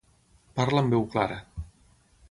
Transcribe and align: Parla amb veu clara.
Parla 0.59 0.83
amb 0.83 0.95
veu 0.97 1.05
clara. 1.17 1.39